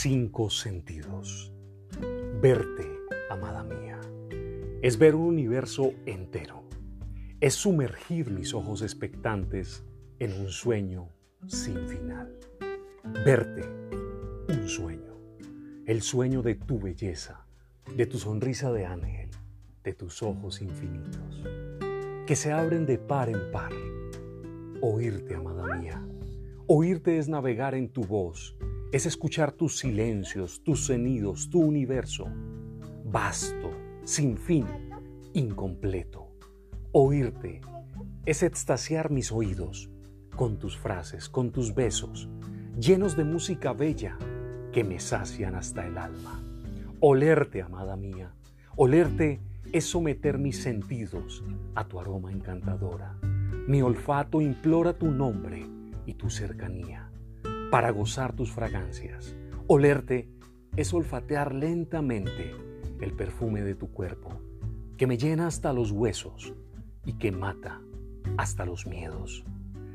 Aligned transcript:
cinco 0.00 0.48
sentidos. 0.48 1.52
Verte, 2.40 2.86
amada 3.30 3.64
mía, 3.64 3.98
es 4.80 4.96
ver 4.96 5.16
un 5.16 5.22
universo 5.22 5.92
entero. 6.06 6.62
Es 7.40 7.54
sumergir 7.54 8.30
mis 8.30 8.54
ojos 8.54 8.82
expectantes 8.82 9.84
en 10.20 10.34
un 10.34 10.50
sueño 10.50 11.08
sin 11.48 11.88
final. 11.88 12.38
Verte, 13.24 13.64
un 14.48 14.68
sueño. 14.68 15.18
El 15.84 16.02
sueño 16.02 16.42
de 16.42 16.54
tu 16.54 16.78
belleza, 16.78 17.44
de 17.96 18.06
tu 18.06 18.18
sonrisa 18.18 18.70
de 18.70 18.86
ángel, 18.86 19.30
de 19.82 19.94
tus 19.94 20.22
ojos 20.22 20.62
infinitos, 20.62 21.42
que 22.24 22.36
se 22.36 22.52
abren 22.52 22.86
de 22.86 22.98
par 22.98 23.30
en 23.30 23.50
par. 23.50 23.72
Oírte, 24.80 25.34
amada 25.34 25.76
mía. 25.76 26.06
Oírte 26.68 27.18
es 27.18 27.28
navegar 27.28 27.74
en 27.74 27.88
tu 27.88 28.04
voz 28.04 28.56
es 28.90 29.04
escuchar 29.04 29.52
tus 29.52 29.78
silencios, 29.78 30.62
tus 30.64 30.86
sonidos, 30.86 31.50
tu 31.50 31.60
universo, 31.60 32.26
vasto, 33.04 33.70
sin 34.04 34.38
fin, 34.38 34.66
incompleto. 35.34 36.28
Oírte 36.92 37.60
es 38.24 38.42
extasiar 38.42 39.10
mis 39.10 39.30
oídos 39.30 39.90
con 40.36 40.58
tus 40.58 40.78
frases, 40.78 41.28
con 41.28 41.52
tus 41.52 41.74
besos, 41.74 42.30
llenos 42.78 43.14
de 43.16 43.24
música 43.24 43.74
bella 43.74 44.16
que 44.72 44.84
me 44.84 45.00
sacian 45.00 45.54
hasta 45.54 45.86
el 45.86 45.98
alma. 45.98 46.42
Olerte, 47.00 47.60
amada 47.60 47.94
mía, 47.96 48.32
olerte 48.76 49.40
es 49.70 49.84
someter 49.84 50.38
mis 50.38 50.62
sentidos 50.62 51.44
a 51.74 51.86
tu 51.86 52.00
aroma 52.00 52.32
encantadora. 52.32 53.18
Mi 53.66 53.82
olfato 53.82 54.40
implora 54.40 54.94
tu 54.94 55.10
nombre 55.10 55.66
y 56.06 56.14
tu 56.14 56.30
cercanía 56.30 57.07
para 57.70 57.90
gozar 57.90 58.34
tus 58.34 58.50
fragancias. 58.50 59.36
Olerte 59.66 60.28
es 60.76 60.94
olfatear 60.94 61.54
lentamente 61.54 62.52
el 63.00 63.12
perfume 63.12 63.62
de 63.62 63.74
tu 63.74 63.90
cuerpo, 63.92 64.40
que 64.96 65.06
me 65.06 65.18
llena 65.18 65.46
hasta 65.46 65.72
los 65.72 65.90
huesos 65.90 66.54
y 67.04 67.14
que 67.14 67.30
mata 67.30 67.82
hasta 68.38 68.64
los 68.64 68.86
miedos. 68.86 69.44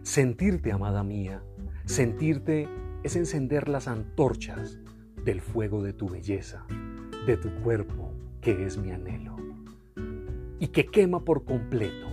Sentirte, 0.03 0.71
amada 0.71 1.03
mía, 1.03 1.43
sentirte 1.85 2.69
es 3.03 3.15
encender 3.15 3.67
las 3.69 3.87
antorchas 3.87 4.79
del 5.25 5.41
fuego 5.41 5.81
de 5.81 5.93
tu 5.93 6.09
belleza, 6.09 6.65
de 7.25 7.37
tu 7.37 7.49
cuerpo, 7.63 8.13
que 8.41 8.65
es 8.65 8.77
mi 8.77 8.91
anhelo, 8.91 9.35
y 10.59 10.67
que 10.67 10.85
quema 10.85 11.23
por 11.23 11.43
completo. 11.43 12.07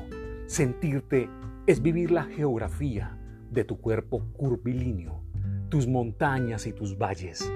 Sentirte 0.47 1.29
es 1.67 1.83
vivir 1.83 2.11
la 2.11 2.25
geografía 2.25 3.19
de 3.51 3.65
tu 3.65 3.79
cuerpo 3.79 4.25
curvilíneo 4.33 5.30
tus 5.71 5.87
montañas 5.87 6.67
y 6.67 6.73
tus 6.73 6.99
valles 6.99 7.51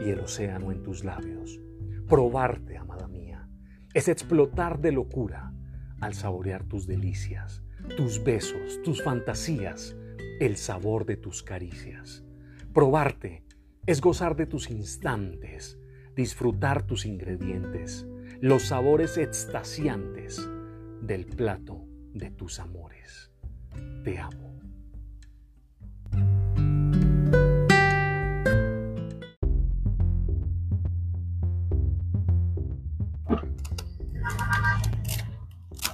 y 0.00 0.10
el 0.10 0.20
océano 0.20 0.70
en 0.70 0.82
tus 0.82 1.04
labios. 1.04 1.60
Probarte, 2.08 2.76
amada 2.76 3.08
mía, 3.08 3.48
es 3.92 4.08
explotar 4.08 4.80
de 4.80 4.92
locura 4.92 5.52
al 6.00 6.14
saborear 6.14 6.64
tus 6.64 6.86
delicias, 6.86 7.62
tus 7.96 8.22
besos, 8.22 8.80
tus 8.82 9.02
fantasías, 9.02 9.96
el 10.40 10.56
sabor 10.56 11.06
de 11.06 11.16
tus 11.16 11.42
caricias. 11.42 12.24
Probarte 12.72 13.44
es 13.86 14.00
gozar 14.00 14.36
de 14.36 14.46
tus 14.46 14.70
instantes, 14.70 15.78
disfrutar 16.14 16.86
tus 16.86 17.04
ingredientes, 17.04 18.06
los 18.40 18.64
sabores 18.64 19.18
extasiantes 19.18 20.48
del 21.02 21.26
plato 21.26 21.84
de 22.12 22.30
tus 22.30 22.60
amores. 22.60 23.32
Te 24.04 24.18
amo. 24.18 24.45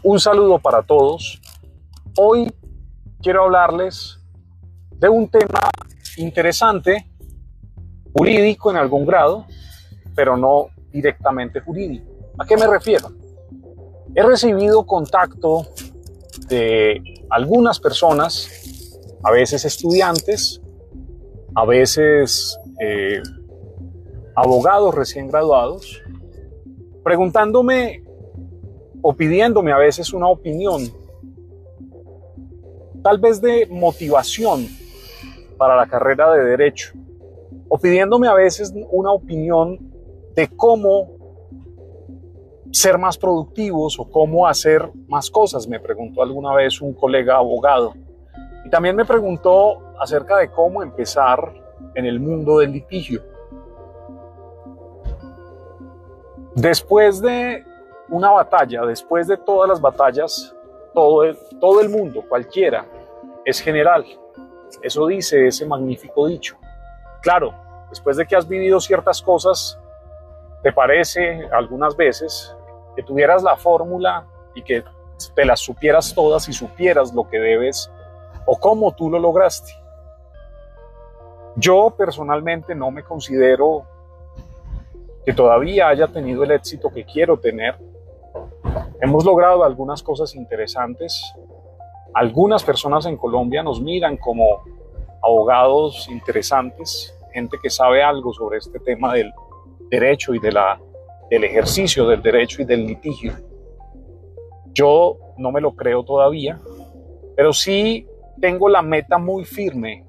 Un 0.05 0.19
saludo 0.19 0.59
para 0.59 0.83
todos. 0.83 1.41
Hoy 2.19 2.53
quiero 3.21 3.45
hablarles 3.45 4.19
de 4.91 5.09
un 5.09 5.29
tema 5.29 5.71
interesante, 6.17 7.09
jurídico 8.13 8.73
en 8.73 8.79
algún 8.79 9.07
grado, 9.07 9.47
pero 10.17 10.37
no 10.37 10.71
directamente 10.91 11.61
jurídico. 11.61 12.11
¿A 12.37 12.45
qué 12.45 12.57
me 12.57 12.67
refiero? 12.67 13.13
He 14.13 14.25
recibido 14.25 14.85
contacto 14.85 15.69
de 16.49 17.01
algunas 17.31 17.79
personas, 17.79 18.99
a 19.23 19.31
veces 19.31 19.65
estudiantes, 19.65 20.61
a 21.55 21.65
veces 21.65 22.59
eh, 22.81 23.23
abogados 24.35 24.97
recién 24.97 25.29
graduados, 25.29 26.03
preguntándome 27.05 28.03
o 29.03 29.13
pidiéndome 29.13 29.73
a 29.73 29.79
veces 29.79 30.13
una 30.13 30.29
opinión, 30.29 30.83
tal 33.03 33.19
vez 33.19 33.41
de 33.41 33.67
motivación 33.69 34.67
para 35.59 35.77
la 35.77 35.87
carrera 35.87 36.33
de 36.33 36.45
derecho, 36.45 36.93
o 37.69 37.79
pidiéndome 37.79 38.29
a 38.29 38.35
veces 38.35 38.73
una 38.91 39.11
opinión 39.11 39.79
de 40.37 40.49
cómo 40.49 41.23
ser 42.71 42.97
más 42.97 43.19
productivos 43.19 43.99
o 43.99 44.09
cómo 44.11 44.47
hacer 44.47 44.91
más 45.09 45.31
cosas, 45.31 45.67
me 45.69 45.81
preguntó 45.81 46.23
alguna 46.23 46.55
vez 46.55 46.81
un 46.81 46.95
colega 46.95 47.37
abogado. 47.37 47.95
Y 48.65 48.71
también 48.71 48.97
me 48.97 49.05
preguntó 49.05 49.93
acerca 50.01 50.39
de 50.39 50.51
cómo 50.51 50.83
empezar 50.83 51.53
en 51.95 52.07
el 52.07 52.21
mundo 52.21 52.59
del 52.59 52.73
litigio. 52.73 53.23
Después 56.55 57.21
de 57.21 57.65
una 58.09 58.31
batalla, 58.31 58.85
después 58.85 59.27
de 59.27 59.37
todas 59.37 59.69
las 59.69 59.81
batallas, 59.81 60.55
todo 60.95 61.25
el, 61.25 61.39
todo 61.61 61.81
el 61.81 61.89
mundo, 61.89 62.25
cualquiera, 62.29 62.85
es 63.45 63.61
general. 63.61 64.05
Eso 64.83 65.07
dice 65.07 65.47
ese 65.47 65.67
magnífico 65.67 66.27
dicho. 66.27 66.57
Claro, 67.21 67.55
después 67.91 68.17
de 68.17 68.27
que 68.27 68.37
has 68.37 68.49
vivido 68.49 68.81
ciertas 68.81 69.23
cosas, 69.23 69.79
te 70.63 70.73
parece 70.73 71.49
algunas 71.53 71.97
veces 71.97 72.55
que 72.97 73.03
tuvieras 73.03 73.43
la 73.43 73.57
fórmula 73.57 74.27
y 74.55 74.63
que 74.63 74.85
te 75.35 75.45
las 75.45 75.61
supieras 75.61 76.15
todas 76.15 76.49
y 76.49 76.53
supieras 76.53 77.13
lo 77.15 77.29
que 77.29 77.39
debes 77.39 77.91
o 78.47 78.59
cómo 78.59 78.93
tú 78.93 79.11
lo 79.11 79.19
lograste. 79.19 79.73
Yo 81.57 81.95
personalmente 81.97 82.75
no 82.75 82.91
me 82.91 83.03
considero 83.03 83.85
que 85.25 85.33
todavía 85.33 85.89
haya 85.89 86.09
tenido 86.09 86.43
el 86.45 86.51
éxito 86.51 86.91
que 86.91 87.05
quiero 87.05 87.39
tener 87.39 87.77
Hemos 89.03 89.25
logrado 89.25 89.65
algunas 89.65 90.01
cosas 90.01 90.37
interesantes. 90.37 91.35
Algunas 92.15 92.63
personas 92.63 93.05
en 93.07 93.17
Colombia 93.17 93.61
nos 93.61 93.83
miran 93.83 94.17
como 94.17 94.63
abogados 95.21 96.09
interesantes, 96.09 97.13
gente 97.33 97.57
que 97.61 97.69
sabe 97.69 98.01
algo 98.01 98.33
sobre 98.33 98.59
este 98.59 98.79
tema 98.79 99.13
del 99.15 99.33
derecho 99.91 100.35
y 100.35 100.39
de 100.39 100.53
la, 100.53 100.81
del 101.29 101.43
ejercicio 101.43 102.07
del 102.07 102.23
derecho 102.23 102.63
y 102.63 102.65
del 102.65 102.87
litigio. 102.87 103.33
Yo 104.73 105.17
no 105.37 105.51
me 105.51 105.61
lo 105.61 105.75
creo 105.75 106.05
todavía, 106.05 106.61
pero 107.35 107.53
sí 107.53 108.07
tengo 108.41 108.69
la 108.69 108.83
meta 108.83 109.19
muy 109.19 109.45
firme 109.45 110.07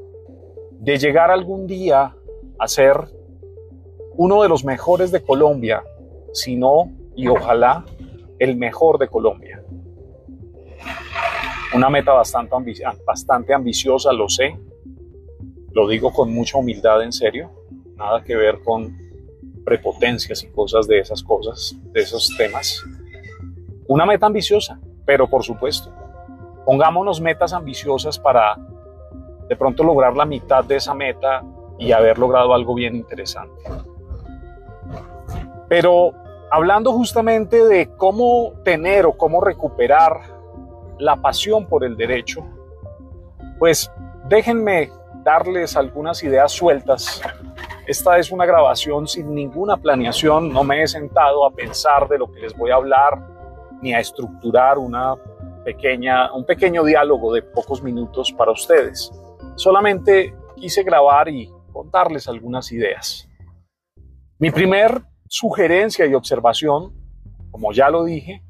de 0.70 1.00
llegar 1.00 1.32
algún 1.32 1.66
día 1.66 2.16
a 2.60 2.68
ser 2.68 2.96
uno 4.18 4.44
de 4.44 4.50
los 4.50 4.64
mejores 4.64 5.12
de 5.12 5.24
Colombia, 5.24 5.84
si 6.32 6.56
no, 6.56 6.92
y 7.16 7.28
ojalá 7.28 7.86
el 8.44 8.58
mejor 8.58 8.98
de 8.98 9.08
Colombia. 9.08 9.64
Una 11.74 11.90
meta 11.90 12.14
bastante, 12.14 12.54
bastante 13.06 13.54
ambiciosa, 13.54 14.12
lo 14.12 14.30
sé, 14.30 14.60
lo 15.72 15.88
digo 15.88 16.12
con 16.12 16.32
mucha 16.34 16.58
humildad 16.58 17.02
en 17.04 17.12
serio, 17.12 17.52
nada 17.96 18.24
que 18.24 18.36
ver 18.36 18.60
con 18.64 18.96
prepotencias 19.66 20.44
y 20.44 20.52
cosas 20.52 20.88
de 20.88 21.00
esas 21.00 21.24
cosas, 21.24 21.76
de 21.92 22.02
esos 22.02 22.36
temas. 22.38 22.84
Una 23.88 24.06
meta 24.06 24.26
ambiciosa, 24.26 24.80
pero 25.06 25.30
por 25.30 25.44
supuesto, 25.44 25.92
pongámonos 26.66 27.22
metas 27.22 27.54
ambiciosas 27.54 28.20
para 28.20 28.58
de 29.48 29.56
pronto 29.56 29.84
lograr 29.84 30.16
la 30.16 30.26
mitad 30.26 30.64
de 30.64 30.76
esa 30.76 30.94
meta 30.94 31.44
y 31.80 31.92
haber 31.92 32.20
logrado 32.20 32.54
algo 32.54 32.76
bien 32.76 32.96
interesante. 32.96 33.64
Pero 35.70 36.14
hablando 36.54 36.92
justamente 36.94 37.66
de 37.66 37.90
cómo 37.98 38.54
tener 38.64 39.08
o 39.08 39.18
cómo 39.18 39.42
recuperar 39.42 40.22
la 41.00 41.16
pasión 41.16 41.66
por 41.66 41.84
el 41.84 41.98
derecho, 41.98 42.46
pues 43.58 43.92
déjenme 44.30 44.92
darles 45.24 45.76
algunas 45.76 46.24
ideas 46.24 46.52
sueltas. 46.52 47.24
Esta 47.88 48.20
es 48.20 48.32
una 48.32 48.46
grabación 48.46 49.08
sin 49.08 49.34
ninguna 49.34 49.78
planeación, 49.78 50.54
no 50.54 50.64
me 50.64 50.84
he 50.84 50.88
sentado 50.88 51.44
a 51.44 51.50
pensar 51.50 52.08
de 52.08 52.20
lo 52.20 52.32
que 52.32 52.42
les 52.42 52.56
voy 52.56 52.70
a 52.70 52.76
hablar 52.76 53.20
ni 53.82 53.96
a 53.96 54.00
estructurar 54.00 54.78
una 54.78 55.16
pequeña, 55.66 56.32
un 56.34 56.46
pequeño 56.46 56.84
diálogo 56.84 57.34
de 57.34 57.42
pocos 57.42 57.82
minutos 57.82 58.32
para 58.32 58.52
ustedes. 58.52 59.12
Solamente 59.56 60.36
quise 60.56 60.84
grabar 60.84 61.30
y 61.30 61.52
contarles 61.72 62.28
algunas 62.28 62.72
ideas. 62.72 63.28
Mi 64.38 64.52
primer 64.52 65.02
sugerencia 65.34 66.06
y 66.06 66.14
observación, 66.14 66.94
como 67.50 67.74
ya 67.74 67.90
lo 67.90 68.04
dije, 68.04 68.44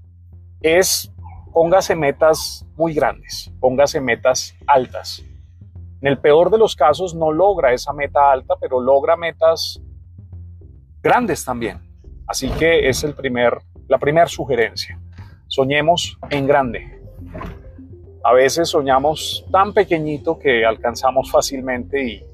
es 0.59 1.09
póngase 1.53 1.95
metas 1.95 2.65
muy 2.75 2.93
grandes, 2.93 3.53
póngase 3.61 4.01
metas 4.01 4.53
altas. 4.67 5.23
En 6.01 6.07
el 6.09 6.17
peor 6.17 6.49
de 6.49 6.57
los 6.57 6.75
casos 6.75 7.15
no 7.15 7.31
logra 7.31 7.71
esa 7.71 7.93
meta 7.93 8.29
alta, 8.29 8.55
pero 8.59 8.81
logra 8.81 9.15
metas 9.15 9.81
grandes 11.01 11.45
también. 11.45 11.79
Así 12.27 12.49
que 12.49 12.89
es 12.89 13.05
el 13.05 13.15
primer, 13.15 13.59
la 13.87 13.97
primera 13.97 14.27
sugerencia. 14.27 14.99
Soñemos 15.47 16.17
en 16.31 16.45
grande. 16.45 17.01
A 18.25 18.33
veces 18.33 18.67
soñamos 18.67 19.45
tan 19.53 19.73
pequeñito 19.73 20.37
que 20.37 20.65
alcanzamos 20.65 21.31
fácilmente 21.31 22.03
y 22.03 22.32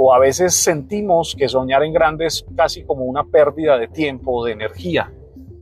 o 0.00 0.14
a 0.14 0.18
veces 0.20 0.54
sentimos 0.54 1.34
que 1.36 1.48
soñar 1.48 1.82
en 1.82 1.92
grande 1.92 2.26
es 2.26 2.46
casi 2.56 2.84
como 2.84 3.04
una 3.04 3.24
pérdida 3.24 3.76
de 3.76 3.88
tiempo 3.88 4.30
o 4.32 4.44
de 4.44 4.52
energía. 4.52 5.12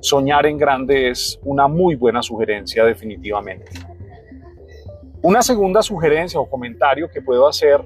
Soñar 0.00 0.44
en 0.44 0.58
grande 0.58 1.08
es 1.08 1.40
una 1.42 1.68
muy 1.68 1.94
buena 1.94 2.22
sugerencia 2.22 2.84
definitivamente. 2.84 3.72
Una 5.22 5.40
segunda 5.40 5.82
sugerencia 5.82 6.38
o 6.38 6.50
comentario 6.50 7.08
que 7.10 7.22
puedo 7.22 7.48
hacer, 7.48 7.82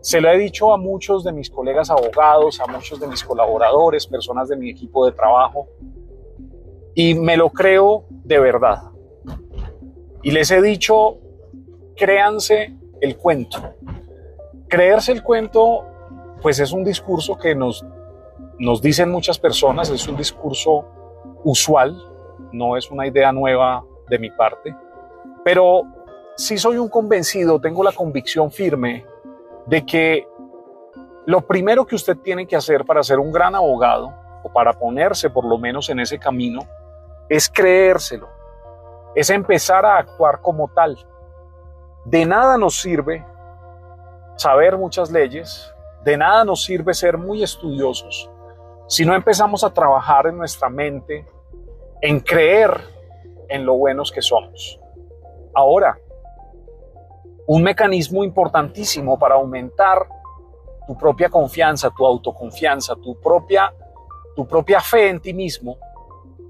se 0.00 0.20
lo 0.20 0.30
he 0.30 0.38
dicho 0.38 0.72
a 0.72 0.76
muchos 0.78 1.24
de 1.24 1.32
mis 1.32 1.50
colegas 1.50 1.90
abogados, 1.90 2.60
a 2.60 2.66
muchos 2.70 3.00
de 3.00 3.08
mis 3.08 3.24
colaboradores, 3.24 4.06
personas 4.06 4.48
de 4.48 4.56
mi 4.56 4.70
equipo 4.70 5.06
de 5.06 5.12
trabajo, 5.12 5.66
y 6.94 7.14
me 7.14 7.36
lo 7.36 7.50
creo 7.50 8.04
de 8.10 8.38
verdad. 8.38 8.92
Y 10.22 10.30
les 10.30 10.52
he 10.52 10.62
dicho, 10.62 11.18
créanse 11.96 12.76
el 13.00 13.16
cuento. 13.16 13.58
Creerse 14.68 15.12
el 15.12 15.22
cuento, 15.22 15.84
pues 16.42 16.60
es 16.60 16.72
un 16.72 16.84
discurso 16.84 17.36
que 17.36 17.54
nos, 17.54 17.84
nos 18.58 18.82
dicen 18.82 19.10
muchas 19.10 19.38
personas, 19.38 19.90
es 19.90 20.06
un 20.08 20.16
discurso 20.16 20.84
usual, 21.44 21.96
no 22.52 22.76
es 22.76 22.90
una 22.90 23.06
idea 23.06 23.32
nueva 23.32 23.84
de 24.08 24.18
mi 24.18 24.30
parte, 24.30 24.74
pero 25.44 25.82
sí 26.36 26.58
soy 26.58 26.78
un 26.78 26.88
convencido, 26.88 27.60
tengo 27.60 27.82
la 27.82 27.92
convicción 27.92 28.50
firme 28.50 29.04
de 29.66 29.84
que 29.84 30.26
lo 31.26 31.42
primero 31.42 31.86
que 31.86 31.94
usted 31.94 32.16
tiene 32.16 32.46
que 32.46 32.56
hacer 32.56 32.84
para 32.84 33.02
ser 33.02 33.18
un 33.18 33.32
gran 33.32 33.54
abogado, 33.54 34.14
o 34.42 34.52
para 34.52 34.72
ponerse 34.72 35.30
por 35.30 35.44
lo 35.44 35.58
menos 35.58 35.88
en 35.90 36.00
ese 36.00 36.18
camino, 36.18 36.60
es 37.28 37.48
creérselo, 37.48 38.28
es 39.14 39.30
empezar 39.30 39.84
a 39.84 39.98
actuar 39.98 40.40
como 40.40 40.68
tal. 40.68 40.96
De 42.04 42.24
nada 42.24 42.56
nos 42.56 42.80
sirve 42.80 43.24
saber 44.38 44.78
muchas 44.78 45.10
leyes, 45.10 45.70
de 46.04 46.16
nada 46.16 46.44
nos 46.44 46.64
sirve 46.64 46.94
ser 46.94 47.18
muy 47.18 47.42
estudiosos 47.42 48.30
si 48.88 49.04
no 49.04 49.14
empezamos 49.14 49.62
a 49.64 49.70
trabajar 49.70 50.26
en 50.28 50.38
nuestra 50.38 50.70
mente, 50.70 51.26
en 52.00 52.20
creer 52.20 52.72
en 53.50 53.66
lo 53.66 53.74
buenos 53.74 54.10
que 54.10 54.22
somos. 54.22 54.80
Ahora, 55.54 55.98
un 57.46 57.62
mecanismo 57.62 58.24
importantísimo 58.24 59.18
para 59.18 59.34
aumentar 59.34 60.08
tu 60.86 60.96
propia 60.96 61.28
confianza, 61.28 61.90
tu 61.94 62.06
autoconfianza, 62.06 62.94
tu 62.96 63.20
propia, 63.20 63.70
tu 64.34 64.46
propia 64.48 64.80
fe 64.80 65.10
en 65.10 65.20
ti 65.20 65.34
mismo, 65.34 65.76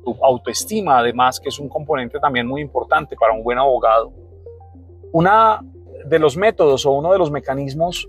tu 0.04 0.16
autoestima 0.24 1.00
además, 1.00 1.40
que 1.40 1.48
es 1.48 1.58
un 1.58 1.68
componente 1.68 2.20
también 2.20 2.46
muy 2.46 2.60
importante 2.62 3.16
para 3.16 3.32
un 3.32 3.42
buen 3.42 3.58
abogado. 3.58 4.12
Una 5.10 5.60
de 6.08 6.18
los 6.18 6.36
métodos 6.36 6.86
o 6.86 6.92
uno 6.92 7.12
de 7.12 7.18
los 7.18 7.30
mecanismos 7.30 8.08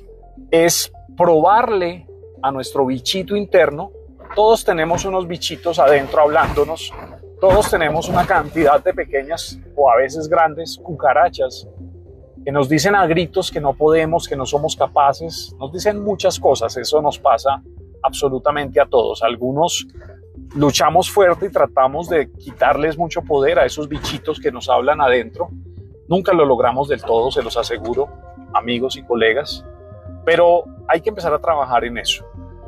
es 0.52 0.92
probarle 1.18 2.08
a 2.42 2.52
nuestro 2.52 2.86
bichito 2.86 3.36
interno. 3.36 3.92
Todos 4.36 4.64
tenemos 4.64 5.06
unos 5.06 5.28
bichitos 5.28 5.80
adentro 5.80 6.22
hablándonos. 6.22 6.94
Todos 7.42 7.70
tenemos 7.70 8.10
una 8.10 8.26
cantidad 8.26 8.84
de 8.84 8.94
pequeñas 8.94 9.60
o 9.76 9.90
a 9.90 9.98
veces 9.98 10.28
grandes 10.28 10.78
cucarachas 10.78 11.68
que 12.44 12.52
nos 12.52 12.70
dicen 12.70 12.96
a 12.96 13.06
gritos 13.06 13.52
que 13.52 13.60
no 13.60 13.74
podemos, 13.74 14.28
que 14.28 14.36
no 14.36 14.46
somos 14.46 14.76
capaces. 14.76 15.54
Nos 15.60 15.72
dicen 15.72 16.04
muchas 16.04 16.40
cosas. 16.40 16.76
Eso 16.78 17.02
nos 17.02 17.20
pasa 17.20 17.62
absolutamente 18.02 18.80
a 18.80 18.86
todos. 18.86 19.24
Algunos 19.24 19.88
luchamos 20.56 21.10
fuerte 21.10 21.48
y 21.48 21.52
tratamos 21.52 22.10
de 22.10 22.32
quitarles 22.32 22.98
mucho 22.98 23.22
poder 23.22 23.60
a 23.60 23.66
esos 23.66 23.88
bichitos 23.88 24.40
que 24.40 24.52
nos 24.52 24.70
hablan 24.70 25.02
adentro 25.02 25.50
Nunca 26.10 26.34
lo 26.34 26.44
logramos 26.44 26.88
del 26.88 27.04
todo, 27.04 27.30
se 27.30 27.44
los 27.44 27.56
aseguro, 27.56 28.10
amigos 28.56 28.98
y 28.98 29.04
colegas, 29.04 29.64
pero 30.26 30.64
hay 30.88 31.02
que 31.02 31.10
empezar 31.10 31.32
a 31.32 31.38
trabajar 31.38 31.86
en 31.86 32.00
eso. 32.00 32.26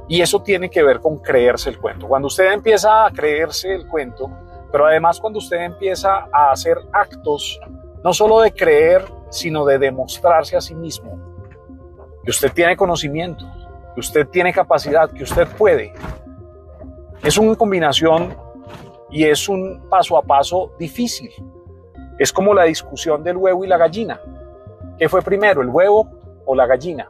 Y 0.08 0.22
eso 0.22 0.44
tiene 0.44 0.70
que 0.70 0.84
ver 0.84 1.00
con 1.00 1.18
creerse 1.18 1.72
el 1.72 1.80
cuento. 1.80 2.08
Cuando 2.08 2.28
usted 2.28 2.54
empieza 2.54 3.04
a 3.04 3.10
creerse 3.10 3.74
el 3.74 3.88
cuento, 3.88 4.30
pero 4.72 4.86
además 4.86 5.20
cuando 5.20 5.40
usted 5.40 5.58
empieza 5.58 6.28
a 6.32 6.52
hacer 6.52 6.78
actos, 6.94 7.60
no 8.04 8.14
solo 8.14 8.42
de 8.42 8.54
creer, 8.54 9.06
sino 9.32 9.66
de 9.66 9.80
demostrarse 9.80 10.56
a 10.56 10.62
sí 10.62 10.76
mismo, 10.76 11.18
que 12.24 12.30
usted 12.30 12.52
tiene 12.54 12.78
conocimiento, 12.78 13.44
que 13.96 14.02
usted 14.02 14.28
tiene 14.28 14.54
capacidad, 14.54 15.10
que 15.10 15.24
usted 15.24 15.48
puede. 15.58 15.94
Es 17.24 17.40
una 17.40 17.56
combinación 17.56 18.38
y 19.10 19.24
es 19.24 19.50
un 19.50 19.88
paso 19.90 20.16
a 20.16 20.22
paso 20.22 20.74
difícil, 20.78 21.32
es 22.22 22.32
como 22.32 22.54
la 22.54 22.66
discusión 22.66 23.24
del 23.24 23.36
huevo 23.38 23.66
y 23.66 23.68
la 23.68 23.78
gallina. 23.78 24.22
¿Qué 25.00 25.10
fue 25.10 25.24
primero, 25.24 25.64
el 25.64 25.70
huevo 25.70 26.08
o 26.46 26.54
la 26.54 26.68
gallina? 26.68 27.08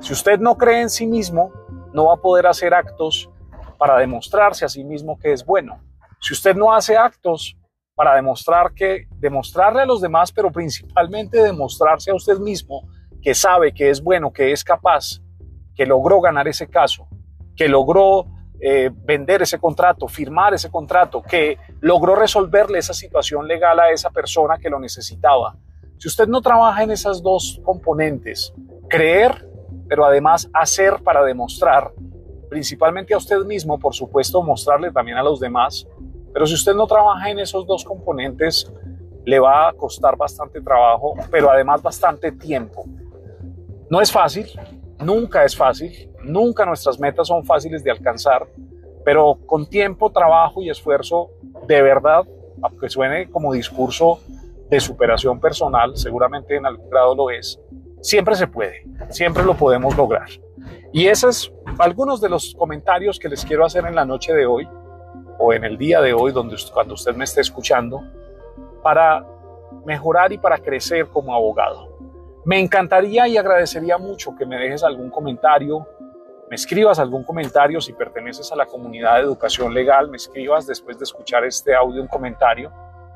Si 0.00 0.12
usted 0.12 0.38
no 0.40 0.58
cree 0.58 0.82
en 0.82 0.90
sí 0.90 1.06
mismo, 1.06 1.50
no 1.94 2.08
va 2.08 2.14
a 2.14 2.18
poder 2.18 2.46
hacer 2.46 2.74
actos 2.74 3.30
para 3.78 3.96
demostrarse 3.98 4.66
a 4.66 4.68
sí 4.68 4.84
mismo 4.84 5.18
que 5.18 5.32
es 5.32 5.42
bueno. 5.42 5.80
Si 6.20 6.34
usted 6.34 6.54
no 6.54 6.70
hace 6.70 6.98
actos 6.98 7.56
para 7.94 8.14
demostrar 8.14 8.74
que 8.74 9.06
demostrarle 9.16 9.80
a 9.80 9.86
los 9.86 10.02
demás, 10.02 10.30
pero 10.30 10.52
principalmente 10.52 11.42
demostrarse 11.42 12.10
a 12.10 12.14
usted 12.14 12.36
mismo 12.36 12.82
que 13.22 13.34
sabe 13.34 13.72
que 13.72 13.88
es 13.88 14.02
bueno, 14.02 14.34
que 14.34 14.52
es 14.52 14.62
capaz, 14.62 15.22
que 15.74 15.86
logró 15.86 16.20
ganar 16.20 16.46
ese 16.46 16.68
caso, 16.68 17.08
que 17.56 17.68
logró 17.68 18.26
eh, 18.60 18.90
vender 18.92 19.40
ese 19.40 19.58
contrato, 19.58 20.08
firmar 20.08 20.52
ese 20.52 20.70
contrato, 20.70 21.22
que 21.22 21.56
logró 21.82 22.14
resolverle 22.14 22.78
esa 22.78 22.94
situación 22.94 23.46
legal 23.46 23.78
a 23.78 23.90
esa 23.90 24.08
persona 24.08 24.56
que 24.56 24.70
lo 24.70 24.80
necesitaba. 24.80 25.54
Si 25.98 26.08
usted 26.08 26.26
no 26.26 26.40
trabaja 26.40 26.82
en 26.82 26.90
esas 26.90 27.22
dos 27.22 27.60
componentes, 27.62 28.54
creer, 28.88 29.46
pero 29.86 30.06
además 30.06 30.48
hacer 30.54 31.02
para 31.02 31.22
demostrar, 31.22 31.92
principalmente 32.48 33.12
a 33.12 33.18
usted 33.18 33.44
mismo, 33.44 33.78
por 33.78 33.94
supuesto, 33.94 34.42
mostrarle 34.42 34.90
también 34.90 35.18
a 35.18 35.22
los 35.22 35.38
demás, 35.38 35.86
pero 36.32 36.46
si 36.46 36.54
usted 36.54 36.74
no 36.74 36.86
trabaja 36.86 37.28
en 37.28 37.38
esos 37.38 37.66
dos 37.66 37.84
componentes, 37.84 38.72
le 39.24 39.38
va 39.38 39.68
a 39.68 39.72
costar 39.74 40.16
bastante 40.16 40.62
trabajo, 40.62 41.14
pero 41.30 41.50
además 41.50 41.82
bastante 41.82 42.32
tiempo. 42.32 42.84
No 43.90 44.00
es 44.00 44.10
fácil, 44.10 44.46
nunca 44.98 45.44
es 45.44 45.54
fácil, 45.54 46.12
Nunca 46.22 46.64
nuestras 46.64 47.00
metas 47.00 47.26
son 47.26 47.44
fáciles 47.44 47.82
de 47.82 47.90
alcanzar, 47.90 48.46
pero 49.04 49.38
con 49.46 49.66
tiempo, 49.66 50.10
trabajo 50.10 50.62
y 50.62 50.70
esfuerzo, 50.70 51.30
de 51.66 51.82
verdad, 51.82 52.24
aunque 52.62 52.88
suene 52.88 53.30
como 53.30 53.52
discurso 53.52 54.20
de 54.70 54.80
superación 54.80 55.40
personal, 55.40 55.96
seguramente 55.96 56.56
en 56.56 56.66
algún 56.66 56.88
grado 56.88 57.14
lo 57.14 57.30
es, 57.30 57.60
siempre 58.00 58.34
se 58.34 58.46
puede, 58.46 58.86
siempre 59.10 59.42
lo 59.42 59.54
podemos 59.54 59.96
lograr. 59.96 60.28
Y 60.92 61.06
esos 61.06 61.46
es 61.46 61.52
algunos 61.78 62.20
de 62.20 62.28
los 62.28 62.54
comentarios 62.54 63.18
que 63.18 63.28
les 63.28 63.44
quiero 63.44 63.64
hacer 63.64 63.84
en 63.86 63.94
la 63.94 64.04
noche 64.04 64.34
de 64.34 64.46
hoy 64.46 64.68
o 65.38 65.52
en 65.52 65.64
el 65.64 65.78
día 65.78 66.00
de 66.00 66.12
hoy, 66.12 66.32
donde, 66.32 66.56
cuando 66.72 66.94
usted 66.94 67.14
me 67.14 67.24
esté 67.24 67.40
escuchando, 67.40 68.02
para 68.82 69.26
mejorar 69.84 70.32
y 70.32 70.38
para 70.38 70.58
crecer 70.58 71.06
como 71.08 71.34
abogado. 71.34 71.92
Me 72.44 72.60
encantaría 72.60 73.26
y 73.28 73.36
agradecería 73.36 73.98
mucho 73.98 74.34
que 74.36 74.44
me 74.44 74.56
dejes 74.56 74.84
algún 74.84 75.10
comentario, 75.10 75.86
me 76.52 76.56
escribas 76.56 76.98
algún 76.98 77.24
comentario 77.24 77.80
si 77.80 77.94
perteneces 77.94 78.52
a 78.52 78.56
la 78.56 78.66
comunidad 78.66 79.14
de 79.14 79.20
educación 79.22 79.72
legal, 79.72 80.10
me 80.10 80.18
escribas 80.18 80.66
después 80.66 80.98
de 80.98 81.04
escuchar 81.04 81.46
este 81.46 81.74
audio 81.74 82.02
un 82.02 82.08
comentario. 82.08 82.70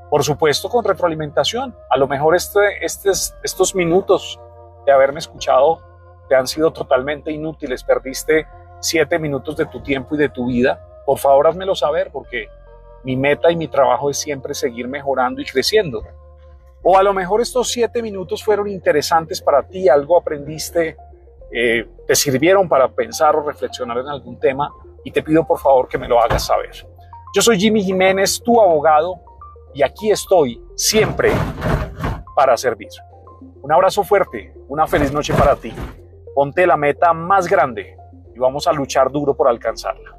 Por 0.09 0.25
supuesto, 0.25 0.71
con 0.71 0.83
retroalimentación. 0.83 1.77
A 1.91 1.99
lo 1.99 2.09
mejor 2.09 2.35
este, 2.35 2.83
estos 2.83 3.75
minutos 3.75 4.41
de 4.87 4.93
haberme 4.93 5.19
escuchado 5.19 5.83
te 6.31 6.35
han 6.35 6.47
sido 6.47 6.73
totalmente 6.73 7.31
inútiles. 7.31 7.85
Perdiste 7.85 8.47
siete 8.81 9.19
minutos 9.19 9.55
de 9.59 9.67
tu 9.67 9.83
tiempo 9.83 10.15
y 10.15 10.19
de 10.19 10.31
tu 10.31 10.47
vida. 10.47 10.81
Por 11.05 11.19
favor, 11.19 11.47
házmelo 11.47 11.75
saber 11.75 12.09
porque 12.11 12.49
mi 13.05 13.19
meta 13.19 13.53
y 13.53 13.57
mi 13.57 13.69
trabajo 13.69 14.09
es 14.09 14.17
siempre 14.17 14.55
seguir 14.55 14.89
mejorando 14.89 15.43
y 15.43 15.45
creciendo. 15.45 16.03
O 16.83 16.97
a 16.97 17.03
lo 17.03 17.13
mejor 17.13 17.43
estos 17.43 17.69
siete 17.69 18.01
minutos 18.01 18.43
fueron 18.43 18.67
interesantes 18.67 19.43
para 19.43 19.63
ti, 19.63 19.91
algo 19.91 20.17
aprendiste 20.17 20.97
eh, 21.53 21.87
te 22.07 22.15
sirvieron 22.15 22.69
para 22.69 22.89
pensar 22.89 23.35
o 23.37 23.43
reflexionar 23.43 23.99
en 23.99 24.09
algún 24.09 24.39
tema 24.39 24.73
y 25.05 25.11
te 25.11 25.23
pido 25.23 25.47
por 25.47 25.59
favor 25.59 25.89
que 25.89 25.99
me 25.99 26.09
lo 26.09 26.21
hagas 26.21 26.47
saber. 26.47 26.71
Yo 27.35 27.43
soy 27.43 27.59
Jimmy 27.59 27.83
Jiménez, 27.83 28.41
tu 28.43 28.61
abogado, 28.61 29.21
y 29.75 29.83
aquí 29.83 30.11
estoy 30.11 30.63
siempre 30.75 31.33
para 32.35 32.57
servir. 32.57 32.89
Un 33.63 33.73
abrazo 33.73 34.05
fuerte, 34.05 34.55
una 34.69 34.87
feliz 34.87 35.13
noche 35.13 35.35
para 35.35 35.57
ti. 35.57 35.73
Ponte 36.35 36.67
la 36.67 36.77
meta 36.77 37.13
más 37.13 37.47
grande 37.47 37.97
y 38.35 38.39
vamos 38.39 38.67
a 38.67 38.73
luchar 38.73 39.11
duro 39.11 39.37
por 39.37 39.49
alcanzarla. 39.49 40.17